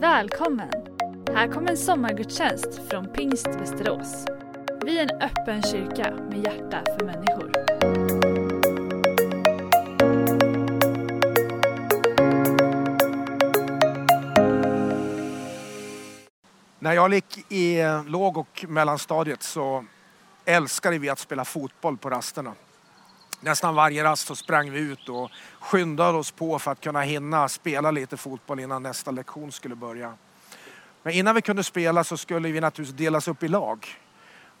Välkommen! 0.00 0.70
Här 1.34 1.48
kommer 1.48 1.70
en 1.70 1.76
sommargudstjänst 1.76 2.80
från 2.90 3.12
Pingst 3.12 3.46
Västerås. 3.46 4.26
Vi 4.84 4.98
är 4.98 5.02
en 5.02 5.20
öppen 5.20 5.62
kyrka 5.62 6.14
med 6.30 6.44
hjärta 6.44 6.82
för 6.98 7.06
människor. 7.06 7.52
När 16.78 16.92
jag 16.92 17.14
gick 17.14 17.52
i 17.52 17.78
låg 18.06 18.36
och 18.36 18.64
mellanstadiet 18.68 19.42
så 19.42 19.84
älskade 20.44 20.98
vi 20.98 21.08
att 21.08 21.18
spela 21.18 21.44
fotboll 21.44 21.96
på 21.96 22.10
rasterna. 22.10 22.54
Nästan 23.40 23.74
varje 23.74 24.04
rast 24.04 24.26
så 24.26 24.36
sprang 24.36 24.70
vi 24.70 24.80
ut 24.80 25.08
och 25.08 25.30
skyndade 25.60 26.18
oss 26.18 26.30
på 26.30 26.58
för 26.58 26.70
att 26.70 26.80
kunna 26.80 27.00
hinna 27.00 27.48
spela 27.48 27.90
lite 27.90 28.16
fotboll 28.16 28.60
innan 28.60 28.82
nästa 28.82 29.10
lektion 29.10 29.52
skulle 29.52 29.74
börja. 29.74 30.14
Men 31.02 31.12
innan 31.12 31.34
vi 31.34 31.42
kunde 31.42 31.64
spela 31.64 32.04
så 32.04 32.16
skulle 32.16 32.48
vi 32.48 32.60
naturligtvis 32.60 32.98
delas 32.98 33.28
upp 33.28 33.42
i 33.42 33.48
lag. 33.48 33.86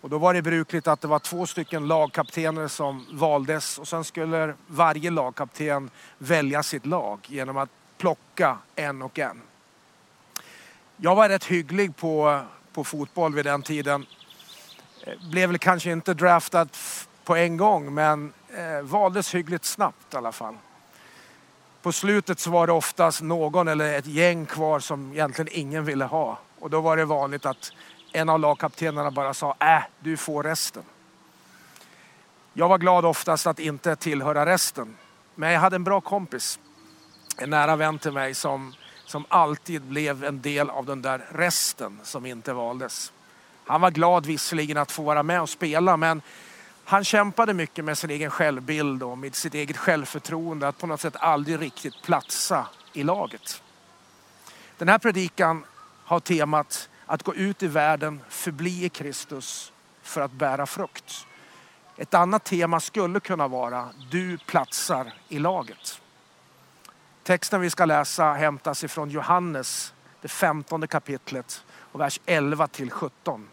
Och 0.00 0.10
då 0.10 0.18
var 0.18 0.34
det 0.34 0.42
brukligt 0.42 0.86
att 0.86 1.00
det 1.00 1.08
var 1.08 1.18
två 1.18 1.46
stycken 1.46 1.88
lagkaptener 1.88 2.68
som 2.68 3.06
valdes 3.12 3.78
och 3.78 3.88
sen 3.88 4.04
skulle 4.04 4.54
varje 4.66 5.10
lagkapten 5.10 5.90
välja 6.18 6.62
sitt 6.62 6.86
lag 6.86 7.18
genom 7.26 7.56
att 7.56 7.70
plocka 7.98 8.58
en 8.76 9.02
och 9.02 9.18
en. 9.18 9.42
Jag 10.96 11.14
var 11.14 11.28
rätt 11.28 11.44
hygglig 11.44 11.96
på, 11.96 12.40
på 12.72 12.84
fotboll 12.84 13.34
vid 13.34 13.44
den 13.44 13.62
tiden. 13.62 14.06
Eh, 15.06 15.30
blev 15.30 15.48
väl 15.48 15.58
kanske 15.58 15.92
inte 15.92 16.14
draftad 16.14 16.68
på 17.24 17.36
en 17.36 17.56
gång 17.56 17.94
men 17.94 18.32
eh, 18.54 18.82
valdes 18.82 19.34
hyggligt 19.34 19.64
snabbt 19.64 20.14
i 20.14 20.16
alla 20.16 20.32
fall. 20.32 20.56
På 21.82 21.92
slutet 21.92 22.38
så 22.38 22.50
var 22.50 22.66
det 22.66 22.72
oftast 22.72 23.20
någon 23.20 23.68
eller 23.68 23.98
ett 23.98 24.06
gäng 24.06 24.46
kvar 24.46 24.80
som 24.80 25.12
egentligen 25.12 25.48
ingen 25.52 25.84
ville 25.84 26.04
ha. 26.04 26.38
Och 26.58 26.70
då 26.70 26.80
var 26.80 26.96
det 26.96 27.04
vanligt 27.04 27.46
att 27.46 27.72
en 28.12 28.28
av 28.28 28.40
lagkaptenerna 28.40 29.10
bara 29.10 29.34
sa 29.34 29.56
äh, 29.60 29.82
du 30.00 30.16
får 30.16 30.42
resten. 30.42 30.82
Jag 32.52 32.68
var 32.68 32.78
glad 32.78 33.04
oftast 33.04 33.46
att 33.46 33.58
inte 33.58 33.96
tillhöra 33.96 34.46
resten. 34.46 34.96
Men 35.34 35.52
jag 35.52 35.60
hade 35.60 35.76
en 35.76 35.84
bra 35.84 36.00
kompis, 36.00 36.58
en 37.38 37.50
nära 37.50 37.76
vän 37.76 37.98
till 37.98 38.12
mig 38.12 38.34
som, 38.34 38.74
som 39.04 39.24
alltid 39.28 39.82
blev 39.82 40.24
en 40.24 40.42
del 40.42 40.70
av 40.70 40.86
den 40.86 41.02
där 41.02 41.26
resten 41.32 42.00
som 42.02 42.26
inte 42.26 42.52
valdes. 42.52 43.12
Han 43.64 43.80
var 43.80 43.90
glad 43.90 44.26
visserligen 44.26 44.76
att 44.76 44.92
få 44.92 45.02
vara 45.02 45.22
med 45.22 45.42
och 45.42 45.48
spela 45.48 45.96
men 45.96 46.22
han 46.84 47.04
kämpade 47.04 47.54
mycket 47.54 47.84
med 47.84 47.98
sin 47.98 48.10
egen 48.10 48.30
självbild 48.30 49.02
och 49.02 49.18
med 49.18 49.34
sitt 49.34 49.54
eget 49.54 49.76
självförtroende 49.76 50.68
att 50.68 50.78
på 50.78 50.86
något 50.86 51.00
sätt 51.00 51.16
aldrig 51.16 51.60
riktigt 51.60 52.02
platsa 52.02 52.66
i 52.92 53.02
laget. 53.02 53.62
Den 54.78 54.88
här 54.88 54.98
predikan 54.98 55.64
har 56.04 56.20
temat 56.20 56.88
att 57.06 57.22
gå 57.22 57.34
ut 57.34 57.62
i 57.62 57.66
världen, 57.66 58.20
förbli 58.28 58.84
i 58.84 58.88
Kristus 58.88 59.72
för 60.02 60.20
att 60.20 60.32
bära 60.32 60.66
frukt. 60.66 61.26
Ett 61.96 62.14
annat 62.14 62.44
tema 62.44 62.80
skulle 62.80 63.20
kunna 63.20 63.48
vara 63.48 63.88
du 64.10 64.38
platsar 64.38 65.12
i 65.28 65.38
laget. 65.38 66.00
Texten 67.22 67.60
vi 67.60 67.70
ska 67.70 67.84
läsa 67.84 68.32
hämtas 68.32 68.84
ifrån 68.84 69.10
Johannes, 69.10 69.94
det 70.20 70.28
femtonde 70.28 70.86
kapitlet 70.86 71.64
och 71.70 72.00
vers 72.00 72.20
11 72.26 72.66
till 72.66 72.90
17. 72.90 73.48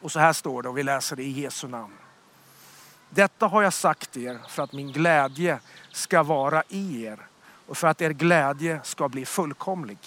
Och 0.00 0.12
så 0.12 0.18
här 0.18 0.32
står 0.32 0.62
det 0.62 0.68
och 0.68 0.78
vi 0.78 0.82
läser 0.82 1.16
det 1.16 1.22
i 1.22 1.30
Jesu 1.30 1.68
namn. 1.68 1.96
Detta 3.14 3.46
har 3.46 3.62
jag 3.62 3.72
sagt 3.72 4.16
er 4.16 4.38
för 4.48 4.62
att 4.62 4.72
min 4.72 4.92
glädje 4.92 5.58
ska 5.90 6.22
vara 6.22 6.62
i 6.68 7.04
er 7.04 7.18
och 7.66 7.76
för 7.76 7.88
att 7.88 8.02
er 8.02 8.10
glädje 8.10 8.80
ska 8.84 9.08
bli 9.08 9.26
fullkomlig. 9.26 9.98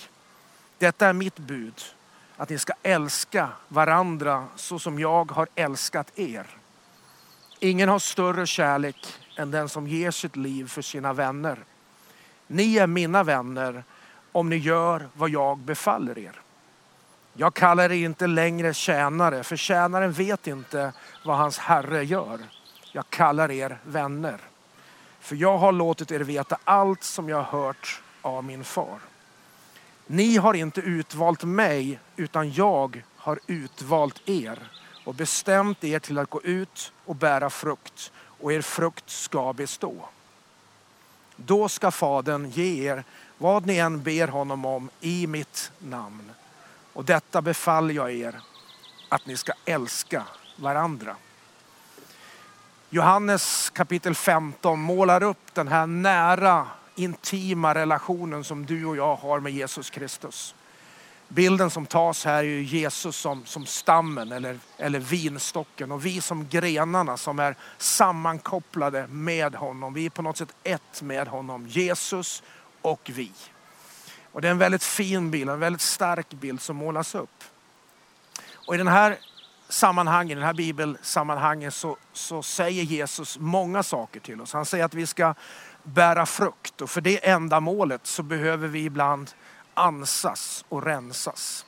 Detta 0.78 1.08
är 1.08 1.14
mitt 1.14 1.40
bud, 1.40 1.82
att 2.38 2.50
ni 2.50 2.58
ska 2.58 2.74
älska 2.84 3.50
varandra 3.68 4.48
så 4.56 4.80
som 4.80 5.00
jag 5.00 5.32
har 5.32 5.48
älskat 5.56 6.20
er. 6.20 6.48
Ingen 7.60 7.90
har 7.90 8.00
större 8.00 8.48
kärlek 8.48 9.08
än 9.38 9.52
den 9.52 9.70
som 9.70 9.88
ger 9.88 10.12
sitt 10.12 10.36
liv 10.36 10.68
för 10.68 10.82
sina 10.82 11.14
vänner. 11.14 11.60
Ni 12.48 12.78
är 12.78 12.88
mina 12.88 13.24
vänner 13.24 13.84
om 14.32 14.50
ni 14.50 14.58
gör 14.58 15.10
vad 15.14 15.30
jag 15.30 15.58
befaller 15.58 16.18
er. 16.18 16.42
Jag 17.34 17.54
kallar 17.54 17.92
er 17.92 18.06
inte 18.06 18.28
längre 18.28 18.74
tjänare, 18.74 19.44
för 19.44 19.56
tjänaren 19.56 20.12
vet 20.12 20.48
inte 20.48 20.94
vad 21.26 21.38
hans 21.38 21.58
herre 21.58 22.06
gör. 22.06 22.40
Jag 22.96 23.10
kallar 23.10 23.52
er 23.52 23.78
vänner. 23.84 24.42
För 25.20 25.36
jag 25.36 25.58
har 25.58 25.72
låtit 25.72 26.12
er 26.12 26.20
veta 26.20 26.58
allt 26.64 27.04
som 27.04 27.30
jag 27.30 27.38
har 27.44 27.60
hört 27.60 28.02
av 28.22 28.44
min 28.44 28.64
far. 28.64 29.00
Ni 30.08 30.38
har 30.38 30.54
inte 30.54 30.82
utvalt 30.82 31.44
mig, 31.44 32.00
utan 32.16 32.52
jag 32.52 33.04
har 33.16 33.40
utvalt 33.48 34.30
er 34.30 34.70
och 35.06 35.16
bestämt 35.16 35.84
er 35.84 36.00
till 36.00 36.18
att 36.18 36.30
gå 36.30 36.42
ut 36.42 36.92
och 37.06 37.16
bära 37.16 37.50
frukt 37.50 38.12
och 38.18 38.54
er 38.54 38.62
frukt 38.62 39.10
ska 39.10 39.54
bestå. 39.54 40.10
Då 41.36 41.70
ska 41.70 41.92
Fadern 41.92 42.50
ge 42.50 42.92
er 42.92 43.04
vad 43.38 43.66
ni 43.66 43.78
än 43.78 44.04
ber 44.04 44.28
honom 44.28 44.66
om 44.66 44.90
i 45.02 45.28
mitt 45.28 45.72
namn. 45.80 46.32
Och 46.94 47.06
detta 47.06 47.42
befaller 47.42 47.94
jag 47.94 48.12
er, 48.14 48.40
att 49.10 49.26
ni 49.26 49.38
ska 49.38 49.54
älska 49.66 50.24
varandra. 50.56 51.16
Johannes 52.96 53.70
kapitel 53.70 54.16
15 54.16 54.80
målar 54.80 55.24
upp 55.24 55.54
den 55.54 55.68
här 55.68 55.88
nära, 55.88 56.68
intima 56.96 57.76
relationen 57.76 58.44
som 58.44 58.66
du 58.66 58.86
och 58.86 58.98
jag 58.98 59.16
har 59.16 59.40
med 59.40 59.54
Jesus 59.54 59.90
Kristus. 59.90 60.56
Bilden 61.28 61.70
som 61.70 61.86
tas 61.86 62.26
här 62.26 62.44
är 62.44 62.60
Jesus 62.60 63.16
som, 63.16 63.46
som 63.46 63.66
stammen 63.66 64.32
eller, 64.32 64.60
eller 64.78 65.00
vinstocken 65.00 65.92
och 65.92 66.06
vi 66.06 66.22
som 66.22 66.48
grenarna 66.48 67.18
som 67.18 67.40
är 67.40 67.56
sammankopplade 67.78 69.08
med 69.08 69.56
honom. 69.56 69.94
Vi 69.94 70.06
är 70.06 70.10
på 70.10 70.22
något 70.22 70.38
sätt 70.38 70.56
ett 70.64 71.02
med 71.02 71.28
honom, 71.28 71.68
Jesus 71.68 72.44
och 72.82 73.12
vi. 73.14 73.32
Och 74.32 74.42
det 74.42 74.48
är 74.48 74.52
en 74.52 74.58
väldigt 74.58 74.84
fin 74.84 75.32
bild, 75.32 75.50
en 75.50 75.60
väldigt 75.60 75.82
stark 75.82 76.30
bild 76.30 76.62
som 76.62 76.76
målas 76.76 77.16
upp. 77.16 77.44
Och 78.68 78.76
i 78.76 78.78
den 78.78 78.88
här 78.88 79.18
sammanhangen, 79.70 80.32
i 80.32 80.36
den 80.36 80.44
här 80.44 80.54
bibelsammanhangen 80.54 81.72
så, 81.72 81.98
så 82.14 82.44
säger 82.44 82.84
Jesus 82.84 83.40
många 83.40 83.84
saker 83.84 84.20
till 84.20 84.42
oss. 84.42 84.54
Han 84.54 84.66
säger 84.66 84.86
att 84.86 84.94
vi 84.94 85.08
ska 85.08 85.34
bära 85.84 86.26
frukt 86.26 86.82
och 86.82 86.90
för 86.90 87.02
det 87.02 87.30
ändamålet 87.30 88.08
så 88.08 88.24
behöver 88.24 88.68
vi 88.68 88.86
ibland 88.86 89.32
ansas 89.74 90.66
och 90.70 90.84
rensas. 90.84 91.66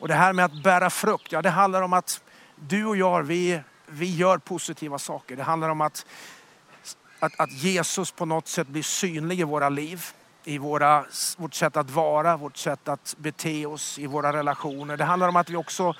Och 0.00 0.08
det 0.08 0.14
här 0.14 0.32
med 0.32 0.44
att 0.44 0.62
bära 0.62 0.90
frukt, 0.90 1.32
ja 1.32 1.42
det 1.42 1.50
handlar 1.50 1.82
om 1.82 1.92
att 1.92 2.22
du 2.56 2.84
och 2.84 2.96
jag, 2.96 3.22
vi, 3.22 3.60
vi 3.86 4.16
gör 4.16 4.38
positiva 4.38 4.98
saker. 4.98 5.36
Det 5.36 5.42
handlar 5.42 5.68
om 5.68 5.80
att, 5.80 6.06
att, 7.18 7.40
att 7.40 7.52
Jesus 7.52 8.12
på 8.12 8.24
något 8.24 8.48
sätt 8.48 8.68
blir 8.68 8.82
synlig 8.82 9.40
i 9.40 9.44
våra 9.44 9.68
liv 9.68 10.04
i 10.44 10.58
våra, 10.58 11.04
vårt 11.36 11.54
sätt 11.54 11.76
att 11.76 11.90
vara, 11.90 12.36
vårt 12.36 12.56
sätt 12.56 12.88
att 12.88 13.14
bete 13.18 13.66
oss 13.66 13.98
i 13.98 14.06
våra 14.06 14.32
relationer. 14.32 14.96
Det 14.96 15.04
handlar 15.04 15.28
om 15.28 15.36
att 15.36 15.50
vi 15.50 15.56
också 15.56 15.94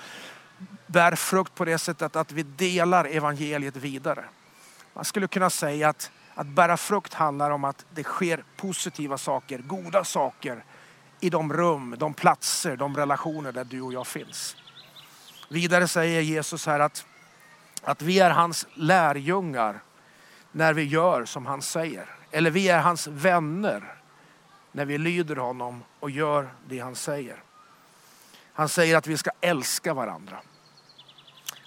bär 0.87 1.15
frukt 1.15 1.55
på 1.55 1.65
det 1.65 1.79
sättet 1.79 2.17
att 2.17 2.33
vi 2.33 2.43
delar 2.43 3.05
evangeliet 3.05 3.77
vidare. 3.77 4.25
Man 4.95 5.05
skulle 5.05 5.27
kunna 5.27 5.51
säga 5.51 5.89
att 5.89 6.11
att 6.35 6.47
bära 6.47 6.77
frukt 6.77 7.15
handlar 7.15 7.51
om 7.51 7.65
att 7.65 7.87
det 7.91 8.03
sker 8.03 8.45
positiva 8.57 9.19
saker, 9.19 9.59
goda 9.59 10.05
saker 10.05 10.65
i 11.21 11.31
de 11.31 11.53
rum, 11.53 11.95
de 11.99 12.15
platser, 12.15 12.77
de 12.77 12.97
relationer 12.97 13.53
där 13.53 13.65
du 13.65 13.81
och 13.81 13.93
jag 13.93 14.07
finns. 14.07 14.57
Vidare 15.49 15.89
säger 15.89 16.21
Jesus 16.21 16.67
här 16.67 16.81
att, 16.81 17.07
att 17.83 18.03
vi 18.03 18.21
är 18.21 18.31
hans 18.31 18.67
lärjungar 18.75 19.81
när 20.53 20.75
vi 20.75 20.83
gör 20.83 21.25
som 21.25 21.47
han 21.47 21.63
säger. 21.63 22.07
Eller 22.31 22.51
vi 22.51 22.69
är 22.69 22.79
hans 22.79 23.07
vänner 23.07 23.95
när 24.73 24.85
vi 24.85 24.99
lyder 24.99 25.37
honom 25.37 25.85
och 26.01 26.11
gör 26.11 26.55
det 26.67 26.79
han 26.79 26.95
säger. 26.95 27.43
Han 28.53 28.69
säger 28.69 28.97
att 28.97 29.07
vi 29.07 29.17
ska 29.17 29.31
älska 29.41 29.95
varandra. 29.95 30.41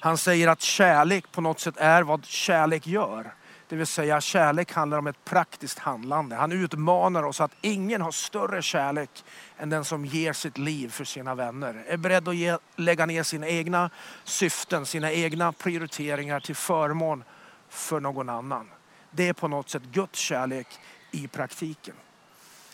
Han 0.05 0.17
säger 0.17 0.47
att 0.47 0.61
kärlek 0.61 1.31
på 1.31 1.41
något 1.41 1.59
sätt 1.59 1.77
är 1.77 2.03
vad 2.03 2.25
kärlek 2.25 2.87
gör. 2.87 3.33
Det 3.67 3.75
vill 3.75 3.87
säga 3.87 4.21
kärlek 4.21 4.73
handlar 4.73 4.97
om 4.97 5.07
ett 5.07 5.25
praktiskt 5.25 5.79
handlande. 5.79 6.35
Han 6.35 6.51
utmanar 6.51 7.23
oss 7.23 7.41
att 7.41 7.51
ingen 7.61 8.01
har 8.01 8.11
större 8.11 8.61
kärlek 8.61 9.09
än 9.57 9.69
den 9.69 9.85
som 9.85 10.05
ger 10.05 10.33
sitt 10.33 10.57
liv 10.57 10.89
för 10.89 11.03
sina 11.03 11.35
vänner. 11.35 11.83
Är 11.87 11.97
beredd 11.97 12.27
att 12.27 12.35
ge, 12.35 12.57
lägga 12.75 13.05
ner 13.05 13.23
sina 13.23 13.47
egna 13.47 13.89
syften, 14.23 14.85
sina 14.85 15.11
egna 15.11 15.51
prioriteringar 15.51 16.39
till 16.39 16.55
förmån 16.55 17.23
för 17.69 17.99
någon 17.99 18.29
annan. 18.29 18.69
Det 19.11 19.27
är 19.27 19.33
på 19.33 19.47
något 19.47 19.69
sätt 19.69 19.83
Guds 19.83 20.19
kärlek 20.19 20.67
i 21.11 21.27
praktiken. 21.27 21.95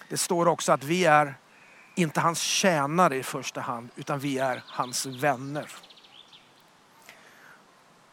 Det 0.09 0.17
står 0.17 0.47
också 0.47 0.71
att 0.71 0.83
vi 0.83 1.05
är 1.05 1.35
inte 1.95 2.19
hans 2.19 2.41
tjänare 2.41 3.15
i 3.15 3.23
första 3.23 3.61
hand, 3.61 3.89
utan 3.95 4.19
vi 4.19 4.37
är 4.37 4.63
hans 4.67 5.05
vänner. 5.05 5.67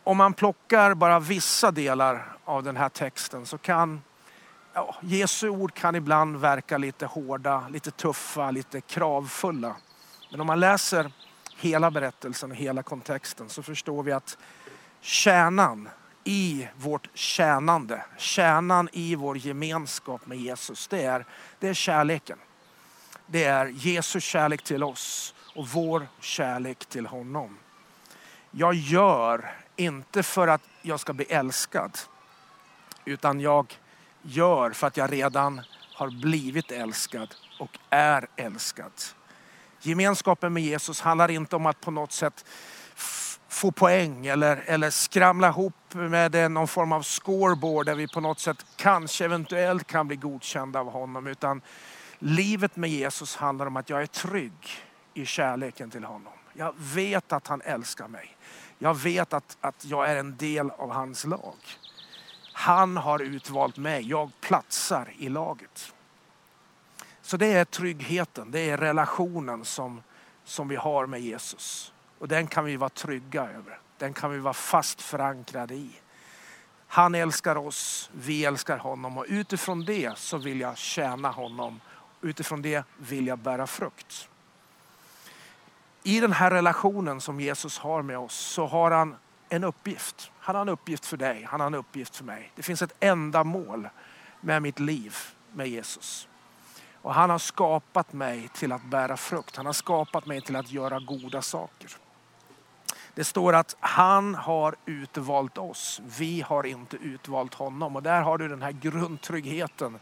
Om 0.08 0.16
man 0.16 0.34
plockar 0.34 0.94
bara 0.94 1.20
vissa 1.20 1.70
delar 1.70 2.36
av 2.44 2.62
den 2.62 2.76
här 2.76 2.88
texten 2.88 3.46
så 3.46 3.58
kan 3.58 4.02
ja, 4.72 4.96
Jesu 5.02 5.48
ord 5.48 5.74
kan 5.74 5.94
ibland 5.94 6.36
verka 6.36 6.78
lite 6.78 7.06
hårda, 7.06 7.68
lite 7.68 7.90
tuffa, 7.90 8.50
lite 8.50 8.80
kravfulla. 8.80 9.76
Men 10.30 10.40
om 10.40 10.46
man 10.46 10.60
läser 10.60 11.12
hela 11.56 11.90
berättelsen 11.90 12.50
och 12.50 12.56
hela 12.56 12.82
kontexten 12.82 13.48
så 13.48 13.62
förstår 13.62 14.02
vi 14.02 14.12
att 14.12 14.38
kärnan 15.00 15.88
i 16.24 16.68
vårt 16.76 17.08
tjänande, 17.14 18.04
kärnan 18.16 18.88
i 18.92 19.14
vår 19.14 19.38
gemenskap 19.38 20.26
med 20.26 20.38
Jesus, 20.38 20.88
det 20.88 21.02
är, 21.02 21.26
det 21.58 21.68
är 21.68 21.74
kärleken. 21.74 22.38
Det 23.26 23.44
är 23.44 23.66
Jesu 23.66 24.20
kärlek 24.20 24.62
till 24.62 24.82
oss 24.82 25.34
och 25.56 25.68
vår 25.68 26.08
kärlek 26.20 26.86
till 26.86 27.06
honom. 27.06 27.58
Jag 28.50 28.74
gör 28.74 29.50
inte 29.76 30.22
för 30.22 30.48
att 30.48 30.62
jag 30.82 31.00
ska 31.00 31.12
bli 31.12 31.24
älskad, 31.24 31.98
utan 33.04 33.40
jag 33.40 33.78
gör 34.22 34.70
för 34.70 34.86
att 34.86 34.96
jag 34.96 35.12
redan 35.12 35.60
har 35.94 36.10
blivit 36.10 36.72
älskad 36.72 37.34
och 37.60 37.78
är 37.90 38.26
älskad. 38.36 38.92
Gemenskapen 39.80 40.52
med 40.52 40.62
Jesus 40.62 41.00
handlar 41.00 41.30
inte 41.30 41.56
om 41.56 41.66
att 41.66 41.80
på 41.80 41.90
något 41.90 42.12
sätt 42.12 42.44
få 43.48 43.70
poäng 43.70 44.26
eller, 44.26 44.62
eller 44.66 44.90
skramla 44.90 45.48
ihop 45.48 45.74
med 45.94 46.34
eh, 46.34 46.48
någon 46.48 46.68
form 46.68 46.92
av 46.92 47.02
scoreboard 47.02 47.86
där 47.86 47.94
vi 47.94 48.08
på 48.08 48.20
något 48.20 48.40
sätt 48.40 48.66
kanske 48.76 49.24
eventuellt 49.24 49.86
kan 49.86 50.06
bli 50.06 50.16
godkända 50.16 50.80
av 50.80 50.90
honom. 50.90 51.26
Utan 51.26 51.60
livet 52.18 52.76
med 52.76 52.90
Jesus 52.90 53.36
handlar 53.36 53.66
om 53.66 53.76
att 53.76 53.90
jag 53.90 54.02
är 54.02 54.06
trygg 54.06 54.68
i 55.14 55.26
kärleken 55.26 55.90
till 55.90 56.04
honom. 56.04 56.32
Jag 56.58 56.74
vet 56.76 57.32
att 57.32 57.46
han 57.46 57.60
älskar 57.60 58.08
mig. 58.08 58.36
Jag 58.78 58.94
vet 58.94 59.32
att, 59.32 59.56
att 59.60 59.84
jag 59.84 60.10
är 60.10 60.16
en 60.16 60.36
del 60.36 60.70
av 60.70 60.90
hans 60.90 61.24
lag. 61.24 61.56
Han 62.52 62.96
har 62.96 63.18
utvalt 63.18 63.76
mig, 63.76 64.08
jag 64.08 64.30
platsar 64.40 65.12
i 65.18 65.28
laget. 65.28 65.94
Så 67.22 67.36
det 67.36 67.46
är 67.46 67.64
tryggheten, 67.64 68.50
det 68.50 68.70
är 68.70 68.76
relationen 68.76 69.64
som, 69.64 70.02
som 70.44 70.68
vi 70.68 70.76
har 70.76 71.06
med 71.06 71.20
Jesus. 71.20 71.92
Och 72.18 72.28
den 72.28 72.46
kan 72.46 72.64
vi 72.64 72.76
vara 72.76 72.90
trygga 72.90 73.42
över. 73.42 73.80
Den 73.98 74.12
kan 74.12 74.30
vi 74.30 74.38
vara 74.38 74.54
fast 74.54 75.02
förankrade 75.02 75.74
i. 75.74 75.90
Han 76.86 77.14
älskar 77.14 77.56
oss, 77.56 78.10
vi 78.12 78.44
älskar 78.44 78.78
honom 78.78 79.18
och 79.18 79.26
utifrån 79.28 79.84
det 79.84 80.18
så 80.18 80.38
vill 80.38 80.60
jag 80.60 80.78
tjäna 80.78 81.30
honom. 81.30 81.80
Utifrån 82.22 82.62
det 82.62 82.84
vill 82.96 83.26
jag 83.26 83.38
bära 83.38 83.66
frukt. 83.66 84.28
I 86.08 86.20
den 86.20 86.32
här 86.32 86.50
relationen 86.50 87.20
som 87.20 87.40
Jesus 87.40 87.78
har 87.78 88.02
med 88.02 88.18
oss 88.18 88.34
så 88.34 88.66
har 88.66 88.90
han 88.90 89.16
en 89.48 89.64
uppgift. 89.64 90.30
Han 90.38 90.54
har 90.54 90.62
en 90.62 90.68
uppgift 90.68 91.06
för 91.06 91.16
dig, 91.16 91.46
han 91.50 91.60
har 91.60 91.66
en 91.66 91.74
uppgift 91.74 92.16
för 92.16 92.24
mig. 92.24 92.52
Det 92.54 92.62
finns 92.62 92.82
ett 92.82 92.94
enda 93.00 93.44
mål 93.44 93.88
med 94.40 94.62
mitt 94.62 94.78
liv 94.78 95.16
med 95.52 95.68
Jesus. 95.68 96.28
Och 97.02 97.14
han 97.14 97.30
har 97.30 97.38
skapat 97.38 98.12
mig 98.12 98.48
till 98.54 98.72
att 98.72 98.84
bära 98.84 99.16
frukt. 99.16 99.56
Han 99.56 99.66
har 99.66 99.72
skapat 99.72 100.26
mig 100.26 100.40
till 100.40 100.56
att 100.56 100.72
göra 100.72 101.00
goda 101.00 101.42
saker. 101.42 101.90
Det 103.14 103.24
står 103.24 103.52
att 103.52 103.76
han 103.80 104.34
har 104.34 104.76
utvalt 104.86 105.58
oss. 105.58 106.00
Vi 106.18 106.40
har 106.40 106.66
inte 106.66 106.96
utvalt 106.96 107.54
honom. 107.54 107.96
Och 107.96 108.02
där 108.02 108.22
har 108.22 108.38
du 108.38 108.48
den 108.48 108.62
här 108.62 108.72
grundtryggheten 108.72 109.98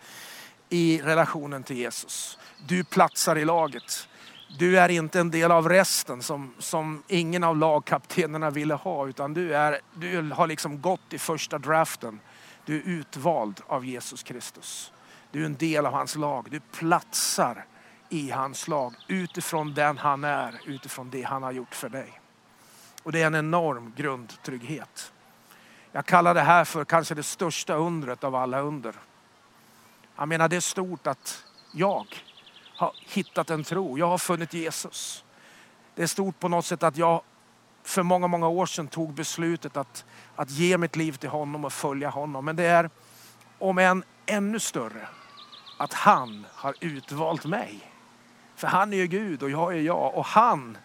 i 0.69 1.01
relationen 1.03 1.63
till 1.63 1.77
Jesus. 1.77 2.39
Du 2.67 2.85
platsar 2.85 3.37
i 3.39 3.45
laget. 3.45 4.09
Du 4.49 4.79
är 4.79 4.89
inte 4.89 5.21
en 5.21 5.31
del 5.31 5.53
av 5.53 5.69
resten 5.69 6.23
som, 6.23 6.55
som 6.59 7.03
ingen 7.09 7.45
av 7.45 7.57
lagkaptenerna 7.57 8.51
ville 8.51 8.75
ha. 8.75 9.09
Utan 9.09 9.35
du, 9.35 9.57
är, 9.57 9.81
du 9.95 10.31
har 10.31 10.47
liksom 10.47 10.81
gått 10.81 11.13
i 11.13 11.19
första 11.19 11.59
draften. 11.59 12.21
Du 12.65 12.77
är 12.77 12.83
utvald 12.83 13.61
av 13.67 13.85
Jesus 13.85 14.23
Kristus. 14.23 14.93
Du 15.31 15.43
är 15.43 15.47
en 15.47 15.57
del 15.57 15.87
av 15.87 15.93
hans 15.93 16.17
lag. 16.17 16.47
Du 16.51 16.61
platsar 16.61 17.65
i 18.09 18.31
hans 18.31 18.69
lag 18.69 18.95
utifrån 19.09 19.75
den 19.75 19.99
han 19.99 20.25
är, 20.25 20.61
utifrån 20.67 21.11
det 21.11 21.23
han 21.23 21.43
har 21.43 21.53
gjort 21.53 21.75
för 21.75 21.89
dig. 21.89 22.21
Och 23.03 23.13
det 23.13 23.23
är 23.23 23.27
en 23.27 23.35
enorm 23.35 23.93
grundtrygghet. 23.97 25.13
Jag 25.93 26.07
kallar 26.07 26.35
det 26.35 26.41
här 26.41 26.65
för 26.65 26.85
kanske 26.85 27.15
det 27.15 27.23
största 27.23 27.75
undret 27.75 28.25
av 28.25 28.35
alla 28.35 28.61
under. 28.61 28.95
Jag 30.17 30.29
menar 30.29 30.49
det 30.49 30.57
är 30.57 30.61
stort 30.61 31.07
att 31.07 31.45
jag 31.73 32.07
har 32.77 32.93
hittat 33.09 33.51
en 33.51 33.65
tro. 33.65 33.99
Jag 33.99 34.09
har 34.09 34.19
funnit 34.19 34.55
Jesus. 34.55 35.25
Det 35.95 36.03
är 36.03 36.07
stort 36.07 36.39
på 36.39 36.49
något 36.49 36.67
sätt 36.67 36.83
att 36.83 36.97
jag 36.97 37.23
för 37.83 38.03
många, 38.03 38.27
många 38.27 38.49
år 38.49 38.67
sedan 38.67 38.89
tog 38.89 39.15
beslutet 39.15 39.77
att, 39.77 40.05
att 40.37 40.51
ge 40.51 40.79
mitt 40.79 40.97
liv 40.97 41.13
till 41.13 41.29
honom 41.29 41.65
och 41.65 41.73
följa 41.73 42.11
honom. 42.11 42.45
Men 42.45 42.57
det 42.57 42.65
är 42.65 42.91
om 43.59 43.79
än 43.79 44.05
ännu 44.27 44.61
större 44.61 45.09
att 45.79 45.93
han 45.93 46.47
har 46.53 46.75
utvalt 46.81 47.45
mig. 47.45 47.93
För 48.57 48.67
han 48.67 48.93
är 48.93 48.97
ju 48.97 49.07
Gud 49.07 49.43
och 49.43 49.51
jag 49.51 49.73
är 49.73 49.81
jag. 49.81 50.15
Och 50.15 50.27
han, 50.27 50.79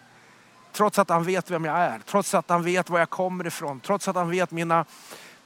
trots 0.72 0.98
att 0.98 1.08
han 1.08 1.24
vet 1.24 1.50
vem 1.50 1.64
jag 1.64 1.78
är, 1.78 1.98
trots 1.98 2.34
att 2.34 2.48
han 2.48 2.62
vet 2.62 2.90
var 2.90 2.98
jag 2.98 3.10
kommer 3.10 3.46
ifrån, 3.46 3.80
trots 3.80 4.08
att 4.08 4.16
han 4.16 4.30
vet 4.30 4.50
mina 4.50 4.84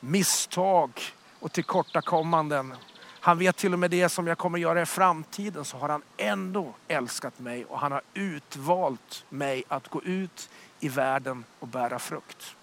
misstag 0.00 1.00
och 1.40 1.52
tillkortakommanden. 1.52 2.74
Han 3.26 3.38
vet 3.38 3.56
till 3.56 3.72
och 3.72 3.78
med 3.78 3.90
det 3.90 4.08
som 4.08 4.26
jag 4.26 4.38
kommer 4.38 4.58
göra 4.58 4.82
i 4.82 4.86
framtiden 4.86 5.64
så 5.64 5.78
har 5.78 5.88
han 5.88 6.02
ändå 6.16 6.74
älskat 6.88 7.38
mig 7.38 7.64
och 7.64 7.78
han 7.78 7.92
har 7.92 8.02
utvalt 8.14 9.24
mig 9.28 9.64
att 9.68 9.88
gå 9.88 10.02
ut 10.02 10.50
i 10.80 10.88
världen 10.88 11.44
och 11.58 11.68
bära 11.68 11.98
frukt. 11.98 12.56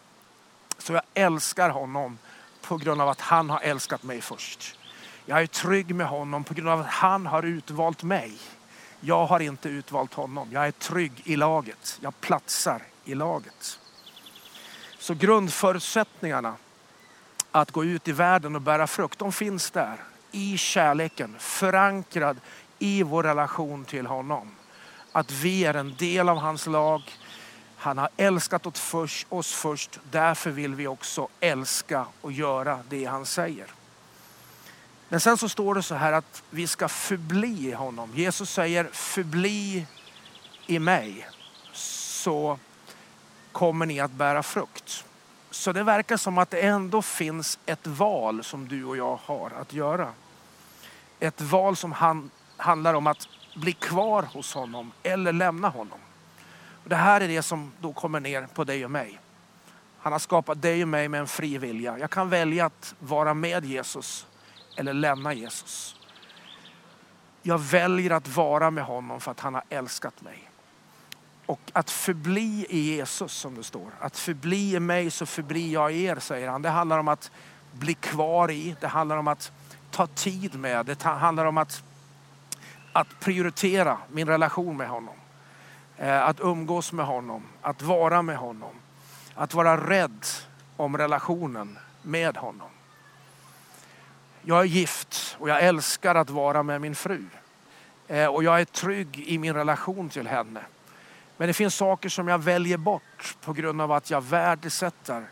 Så 0.78 0.94
jag 0.94 1.02
älskar 1.14 1.70
honom 1.70 2.18
på 2.62 2.78
grund 2.78 3.02
av 3.02 3.10
att 3.10 3.22
han 3.22 3.50
har 3.50 3.60
älskat 3.60 4.04
mig 4.04 4.22
först. 4.22 4.80
Jag 5.26 5.42
är 5.42 5.48
trygg 5.48 5.96
med 5.96 6.08
honom 6.08 6.44
på 6.44 6.54
grund 6.54 6.70
av 6.70 6.80
att 6.80 6.88
han 6.88 7.26
har 7.26 7.44
utvalt 7.44 8.04
mig. 8.04 8.38
Jag 9.00 9.26
har 9.26 9.40
inte 9.40 9.70
utvalt 9.70 10.14
honom. 10.14 10.50
Jag 10.52 10.68
är 10.68 10.72
trygg 10.72 11.22
i 11.24 11.36
laget. 11.36 12.00
Jag 12.02 12.22
platsar 12.22 12.82
i 13.06 13.16
laget. 13.16 13.80
Så 15.00 15.14
grundförutsättningarna 15.14 16.56
att 17.52 17.72
gå 17.72 17.86
ut 17.86 18.08
i 18.08 18.12
världen 18.12 18.56
och 18.56 18.62
bära 18.62 18.88
frukt, 18.88 19.20
de 19.20 19.32
finns 19.32 19.72
där. 19.72 19.98
I 20.36 20.58
kärleken, 20.58 21.36
förankrad 21.40 22.38
i 22.80 23.04
vår 23.04 23.24
relation 23.24 23.86
till 23.86 24.06
honom. 24.06 24.52
Att 25.12 25.32
vi 25.32 25.66
är 25.66 25.74
en 25.74 25.96
del 25.96 26.30
av 26.30 26.38
hans 26.38 26.68
lag. 26.68 27.02
Han 27.78 27.98
har 27.98 28.10
älskat 28.18 28.66
oss 29.30 29.54
först, 29.54 30.00
därför 30.12 30.50
vill 30.52 30.76
vi 30.76 30.88
också 30.88 31.28
älska 31.40 32.06
och 32.22 32.32
göra 32.32 32.80
det 32.90 33.06
han 33.06 33.26
säger. 33.26 33.68
Men 35.10 35.20
sen 35.20 35.38
så 35.38 35.50
står 35.50 35.76
det 35.76 35.84
så 35.84 35.96
här 35.96 36.14
att 36.14 36.44
vi 36.50 36.68
ska 36.68 36.88
förbli 36.88 37.70
i 37.70 37.72
honom. 37.72 38.12
Jesus 38.16 38.50
säger 38.50 38.90
förbli 38.92 39.88
i 40.68 40.80
mig 40.80 41.28
så 41.74 42.60
kommer 43.52 43.86
ni 43.86 44.00
att 44.00 44.12
bära 44.12 44.44
frukt. 44.44 45.06
Så 45.52 45.72
det 45.72 45.84
verkar 45.84 46.18
som 46.18 46.38
att 46.38 46.50
det 46.50 46.62
ändå 46.62 47.02
finns 47.02 47.60
ett 47.66 47.88
val 47.88 48.44
som 48.44 48.68
du 48.68 48.86
och 48.86 48.98
jag 48.98 49.20
har 49.26 49.52
att 49.62 49.74
göra. 49.74 50.14
Ett 51.24 51.42
val 51.42 51.76
som 51.76 51.92
han, 51.92 52.32
handlar 52.58 52.94
om 52.94 53.08
att 53.08 53.28
bli 53.56 53.74
kvar 53.74 54.24
hos 54.24 54.54
honom 54.54 54.92
eller 55.04 55.34
lämna 55.34 55.70
honom. 55.70 56.00
Det 56.84 56.96
här 56.96 57.22
är 57.22 57.28
det 57.28 57.42
som 57.42 57.72
då 57.82 57.94
kommer 57.94 58.20
ner 58.20 58.48
på 58.54 58.64
dig 58.64 58.86
och 58.86 58.92
mig. 58.92 59.20
Han 60.00 60.12
har 60.12 60.20
skapat 60.20 60.62
dig 60.62 60.82
och 60.82 60.88
mig 60.88 61.10
med 61.10 61.20
en 61.20 61.28
fri 61.28 61.58
vilja. 61.58 62.00
Jag 62.00 62.10
kan 62.10 62.30
välja 62.30 62.66
att 62.66 62.96
vara 63.00 63.34
med 63.34 63.66
Jesus 63.66 64.28
eller 64.78 64.94
lämna 64.94 65.34
Jesus. 65.34 65.96
Jag 67.42 67.58
väljer 67.58 68.12
att 68.12 68.28
vara 68.28 68.72
med 68.72 68.84
honom 68.84 69.22
för 69.22 69.32
att 69.32 69.40
han 69.40 69.54
har 69.54 69.64
älskat 69.70 70.22
mig. 70.22 70.50
Och 71.46 71.72
att 71.74 71.92
förbli 71.92 72.66
i 72.70 72.80
Jesus 72.80 73.34
som 73.34 73.56
det 73.56 73.64
står. 73.64 73.92
Att 74.00 74.18
förbli 74.18 74.76
i 74.76 74.80
mig 74.80 75.12
så 75.12 75.26
förblir 75.26 75.74
jag 75.74 75.94
i 75.94 76.04
er 76.04 76.20
säger 76.20 76.50
han. 76.50 76.62
Det 76.62 76.70
handlar 76.70 77.00
om 77.00 77.08
att 77.08 77.32
bli 77.72 77.94
kvar 77.94 78.52
i. 78.52 78.76
Det 78.80 78.88
handlar 78.88 79.18
om 79.18 79.28
att 79.28 79.52
ta 79.94 80.08
tid 80.08 80.60
med. 80.60 80.86
Det 80.86 81.04
handlar 81.04 81.46
om 81.46 81.58
att, 81.58 81.84
att 82.94 83.20
prioritera 83.20 83.98
min 84.12 84.28
relation 84.28 84.78
med 84.78 84.90
honom. 84.90 85.16
Eh, 85.98 86.24
att 86.24 86.40
umgås 86.40 86.92
med 86.92 87.06
honom. 87.06 87.44
Att 87.62 87.82
vara 87.82 88.22
med 88.22 88.38
honom. 88.38 88.76
Att 89.36 89.54
vara 89.54 89.90
rädd 89.90 90.26
om 90.78 90.98
relationen 90.98 91.78
med 92.02 92.38
honom. 92.38 92.70
Jag 94.42 94.60
är 94.60 94.64
gift 94.64 95.36
och 95.40 95.50
jag 95.50 95.64
älskar 95.64 96.16
att 96.16 96.30
vara 96.30 96.64
med 96.64 96.82
min 96.82 96.96
fru. 96.96 97.26
Eh, 98.08 98.28
och 98.28 98.44
jag 98.44 98.62
är 98.62 98.66
trygg 98.66 99.20
i 99.20 99.38
min 99.38 99.54
relation 99.54 100.10
till 100.10 100.28
henne. 100.28 100.62
Men 101.38 101.48
det 101.48 101.54
finns 101.54 101.76
saker 101.76 102.10
som 102.10 102.28
jag 102.28 102.38
väljer 102.38 102.78
bort 102.78 103.38
på 103.42 103.54
grund 103.54 103.82
av 103.82 103.92
att 103.92 104.10
jag 104.10 104.22
värdesätter 104.22 105.26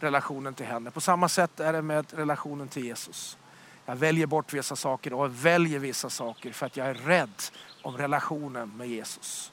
relationen 0.00 0.54
till 0.54 0.66
henne. 0.66 0.90
På 0.90 1.00
samma 1.00 1.28
sätt 1.28 1.60
är 1.60 1.72
det 1.72 1.82
med 1.82 2.06
relationen 2.12 2.68
till 2.68 2.84
Jesus. 2.84 3.38
Jag 3.86 3.96
väljer 3.96 4.26
bort 4.26 4.52
vissa 4.52 4.76
saker 4.76 5.12
och 5.12 5.46
väljer 5.46 5.78
vissa 5.78 6.10
saker 6.10 6.52
för 6.52 6.66
att 6.66 6.76
jag 6.76 6.86
är 6.86 6.94
rädd 6.94 7.42
om 7.82 7.96
relationen 7.96 8.76
med 8.76 8.88
Jesus. 8.88 9.52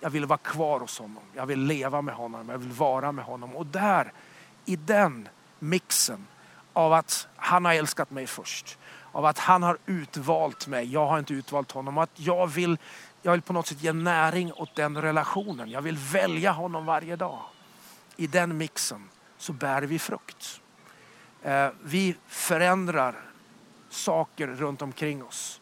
Jag 0.00 0.10
vill 0.10 0.26
vara 0.26 0.38
kvar 0.38 0.80
hos 0.80 0.98
honom. 0.98 1.22
Jag 1.34 1.46
vill 1.46 1.60
leva 1.60 2.02
med 2.02 2.14
honom. 2.14 2.48
Jag 2.48 2.58
vill 2.58 2.72
vara 2.72 3.12
med 3.12 3.24
honom. 3.24 3.56
Och 3.56 3.66
där, 3.66 4.12
i 4.64 4.76
den 4.76 5.28
mixen 5.58 6.26
av 6.72 6.92
att 6.92 7.28
han 7.36 7.64
har 7.64 7.74
älskat 7.74 8.10
mig 8.10 8.26
först. 8.26 8.78
av 9.12 9.24
att 9.24 9.38
han 9.38 9.62
har 9.62 9.78
utvalt 9.86 10.66
mig, 10.66 10.92
jag 10.92 11.06
har 11.06 11.18
inte 11.18 11.34
utvalt 11.34 11.72
honom. 11.72 11.98
Att 11.98 12.10
jag 12.14 12.46
vill, 12.46 12.78
jag 13.22 13.32
vill 13.32 13.42
på 13.42 13.52
något 13.52 13.66
sätt 13.66 13.82
ge 13.82 13.92
näring 13.92 14.52
åt 14.52 14.74
den 14.74 15.02
relationen. 15.02 15.70
Jag 15.70 15.82
vill 15.82 15.96
välja 15.96 16.52
honom 16.52 16.86
varje 16.86 17.16
dag. 17.16 17.40
I 18.16 18.26
den 18.26 18.56
mixen 18.56 19.08
så 19.38 19.52
bär 19.52 19.82
vi 19.82 19.98
frukt. 19.98 20.60
Eh, 21.42 21.68
vi 21.82 22.16
förändrar 22.28 23.29
saker 23.90 24.46
runt 24.46 24.82
omkring 24.82 25.24
oss. 25.24 25.60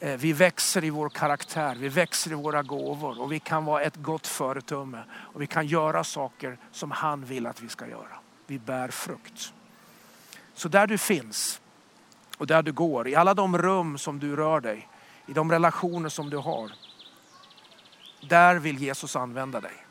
Eh, 0.00 0.16
vi 0.16 0.32
växer 0.32 0.84
i 0.84 0.90
vår 0.90 1.08
karaktär, 1.08 1.74
vi 1.74 1.88
växer 1.88 2.30
i 2.30 2.34
våra 2.34 2.62
gåvor 2.62 3.20
och 3.20 3.32
vi 3.32 3.40
kan 3.40 3.64
vara 3.64 3.82
ett 3.82 3.96
gott 3.96 4.26
föredöme. 4.26 5.04
Och 5.12 5.42
vi 5.42 5.46
kan 5.46 5.66
göra 5.66 6.04
saker 6.04 6.58
som 6.72 6.90
han 6.90 7.24
vill 7.24 7.46
att 7.46 7.60
vi 7.60 7.68
ska 7.68 7.86
göra. 7.86 8.18
Vi 8.46 8.58
bär 8.58 8.88
frukt. 8.88 9.52
Så 10.54 10.68
där 10.68 10.86
du 10.86 10.98
finns 10.98 11.60
och 12.38 12.46
där 12.46 12.62
du 12.62 12.72
går, 12.72 13.08
i 13.08 13.14
alla 13.14 13.34
de 13.34 13.58
rum 13.58 13.98
som 13.98 14.18
du 14.18 14.36
rör 14.36 14.60
dig, 14.60 14.88
i 15.26 15.32
de 15.32 15.52
relationer 15.52 16.08
som 16.08 16.30
du 16.30 16.36
har. 16.36 16.72
Där 18.28 18.56
vill 18.56 18.78
Jesus 18.78 19.16
använda 19.16 19.60
dig. 19.60 19.86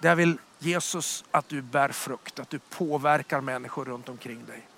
Där 0.00 0.14
vill 0.14 0.38
Jesus 0.58 1.24
att 1.30 1.48
du 1.48 1.62
bär 1.62 1.88
frukt, 1.88 2.38
att 2.38 2.50
du 2.50 2.58
påverkar 2.58 3.40
människor 3.40 3.84
runt 3.84 4.08
omkring 4.08 4.46
dig. 4.46 4.68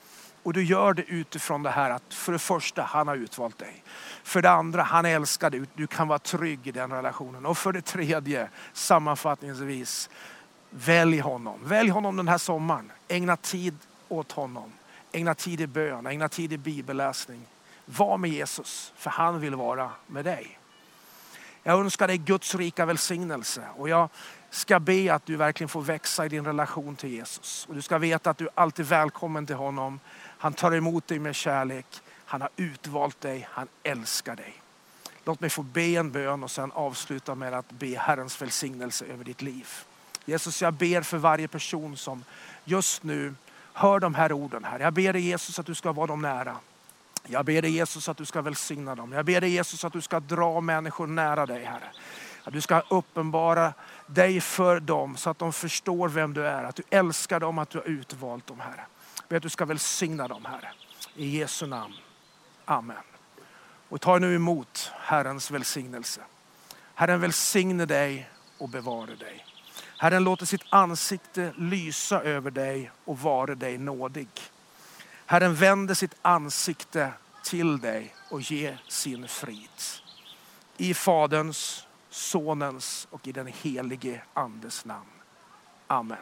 Och 0.45 0.53
du 0.53 0.65
gör 0.65 0.95
det 0.95 1.03
utifrån 1.03 1.63
det 1.63 1.71
här 1.71 1.91
att 1.91 2.15
för 2.15 2.33
det 2.33 2.39
första, 2.39 2.83
han 2.83 3.09
har 3.09 3.17
utvalt 3.17 3.59
dig. 3.59 3.83
För 4.23 4.43
det 4.43 4.51
andra, 4.51 4.83
han 4.83 5.05
älskar 5.05 5.51
dig. 5.51 5.63
Du 5.75 5.87
kan 5.87 6.09
vara 6.09 6.19
trygg 6.19 6.67
i 6.67 6.73
den 6.73 6.91
relationen. 6.91 7.47
Och 7.47 7.59
för 7.59 7.73
det 7.73 7.83
tredje, 7.83 8.49
sammanfattningsvis, 8.73 10.11
välj 10.71 11.19
honom. 11.19 11.61
Välj 11.65 11.91
honom 11.91 12.17
den 12.17 12.29
här 12.29 12.39
sommaren. 12.39 12.93
Ägna 13.09 13.37
tid 13.37 13.79
åt 14.09 14.33
honom. 14.33 14.73
Ägna 15.13 15.35
tid 15.35 15.61
i 15.61 15.67
bön, 15.67 16.07
ägna 16.07 16.29
tid 16.29 16.53
i 16.53 16.59
bibelläsning. 16.59 17.47
Var 17.87 18.19
med 18.19 18.31
Jesus, 18.31 18.93
för 18.97 19.11
han 19.11 19.41
vill 19.41 19.55
vara 19.55 19.91
med 20.07 20.25
dig. 20.25 20.59
Jag 21.63 21.81
önskar 21.81 22.09
dig 22.09 22.19
Guds 22.19 22.55
rika 22.55 22.87
välsignelse 22.87 23.63
och 23.77 23.89
jag 23.89 24.09
ska 24.55 24.81
be 24.81 25.15
att 25.15 25.27
du 25.27 25.37
verkligen 25.37 25.69
får 25.69 25.83
växa 25.83 26.27
i 26.27 26.29
din 26.29 26.45
relation 26.45 26.97
till 26.97 27.11
Jesus. 27.11 27.67
Och 27.69 27.75
du 27.75 27.83
ska 27.83 27.99
veta 27.99 28.31
att 28.31 28.39
du 28.39 28.49
alltid 28.55 28.87
är 28.87 28.89
välkommen 28.89 29.47
till 29.47 29.57
honom. 29.57 30.01
Han 30.39 30.53
tar 30.53 30.73
emot 30.73 31.07
dig 31.07 31.19
med 31.19 31.35
kärlek. 31.35 31.87
Han 32.25 32.41
har 32.41 32.51
utvalt 32.57 33.21
dig, 33.21 33.49
han 33.51 33.69
älskar 33.83 34.37
dig. 34.37 34.55
Låt 35.25 35.41
mig 35.41 35.51
få 35.51 35.63
be 35.63 35.83
en 35.83 36.11
bön 36.11 36.43
och 36.43 36.51
sen 36.51 36.73
avsluta 36.73 37.35
med 37.35 37.55
att 37.55 37.71
be 37.71 37.99
Herrens 37.99 38.43
välsignelse 38.43 39.05
över 39.05 39.25
ditt 39.25 39.43
liv. 39.43 39.69
Jesus, 40.25 40.63
jag 40.63 40.75
ber 40.75 41.03
för 41.03 41.19
varje 41.19 41.49
person 41.49 41.97
som 41.97 42.25
just 42.65 43.03
nu 43.03 43.35
hör 43.73 44.01
de 44.01 44.15
här 44.15 44.33
orden 44.33 44.65
här. 44.65 44.81
Jag 44.81 44.93
ber 44.93 45.13
dig 45.13 45.23
Jesus 45.23 45.59
att 45.59 45.67
du 45.67 45.75
ska 45.75 45.93
vara 45.93 46.07
dem 46.07 46.23
nära. 46.23 46.57
Jag 47.27 47.45
ber 47.45 47.63
dig 47.63 47.71
Jesus 47.71 48.09
att 48.09 48.17
du 48.17 48.25
ska 48.25 48.43
välsigna 48.43 48.95
dem. 48.95 49.13
Jag 49.13 49.25
ber 49.25 49.41
dig 49.41 49.51
Jesus 49.51 49.85
att 49.85 49.93
du 49.93 50.01
ska 50.01 50.21
dra 50.21 50.61
människor 50.61 51.07
nära 51.07 51.47
dig 51.47 51.65
Herre. 51.65 51.89
Att 52.45 52.53
du 52.53 52.61
ska 52.61 52.81
uppenbara 52.89 53.73
dig 54.07 54.41
för 54.41 54.81
dem 54.81 55.17
så 55.17 55.31
att 55.31 55.39
de 55.39 55.53
förstår 55.53 56.09
vem 56.09 56.35
du 56.35 56.47
är. 56.47 56.65
Att 56.65 56.77
du 56.77 56.83
älskar 56.91 57.41
dem, 57.41 57.59
att 57.59 57.71
du 57.71 57.79
har 57.79 57.85
utvalt 57.85 58.47
dem 58.47 58.61
Herre. 58.61 58.85
Jag 59.17 59.29
ber 59.29 59.37
att 59.37 59.43
du 59.43 59.49
ska 59.49 59.65
välsigna 59.65 60.29
dem 60.29 60.45
Herre. 60.45 60.69
I 61.17 61.39
Jesu 61.39 61.67
namn. 61.67 61.95
Amen. 62.65 62.97
Och 63.89 64.01
ta 64.01 64.19
nu 64.19 64.35
emot 64.35 64.93
Herrens 65.01 65.51
välsignelse. 65.51 66.21
Herren 66.95 67.21
välsigne 67.21 67.87
dig 67.87 68.31
och 68.59 68.69
bevare 68.69 69.15
dig. 69.15 69.47
Herren 69.99 70.25
låter 70.25 70.47
sitt 70.47 70.65
ansikte 70.69 71.53
lysa 71.59 72.23
över 72.23 72.51
dig 72.51 72.91
och 73.05 73.19
vare 73.19 73.55
dig 73.55 73.79
nådig. 73.79 74.29
Herren 75.27 75.55
vänder 75.55 75.95
sitt 75.95 76.15
ansikte 76.23 77.13
till 77.45 77.81
dig 77.81 78.15
och 78.31 78.41
ger 78.41 78.83
sin 78.89 79.29
frid. 79.29 79.69
I 80.77 80.95
Faderns, 80.95 81.87
Sonens 82.15 83.09
och 83.11 83.29
i 83.29 83.33
den 83.33 83.47
helige 83.47 84.23
Andes 84.35 84.85
namn. 84.85 85.11
Amen. 85.87 86.19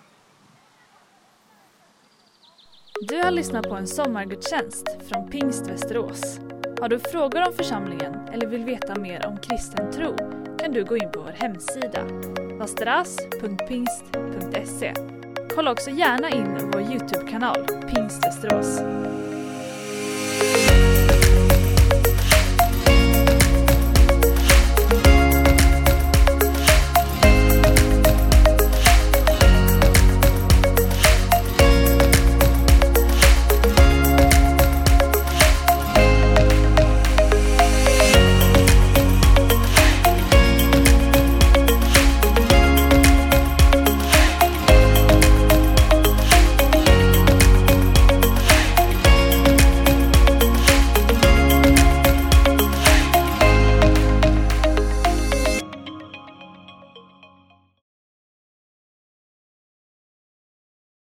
Du 3.09 3.23
har 3.23 3.31
lyssnat 3.31 3.69
på 3.69 3.75
en 3.75 3.87
sommargudstjänst 3.87 4.87
från 5.09 5.31
Pingst 5.31 5.67
Västerås. 5.67 6.39
Har 6.81 6.89
du 6.89 6.99
frågor 6.99 7.49
om 7.49 7.53
församlingen 7.53 8.15
eller 8.15 8.47
vill 8.47 8.65
veta 8.65 9.01
mer 9.01 9.27
om 9.27 9.37
kristen 9.37 9.93
tro 9.93 10.17
kan 10.59 10.73
du 10.73 10.85
gå 10.85 10.97
in 10.97 11.13
på 11.13 11.21
vår 11.21 11.33
hemsida, 11.33 12.05
vasteras.pingst.se. 12.59 14.95
Kolla 15.55 15.73
också 15.73 15.91
gärna 15.91 16.31
in 16.31 16.71
vår 16.73 16.83
Youtube-kanal, 16.83 17.67
Pingst 17.67 18.27
Västerås. 18.27 18.81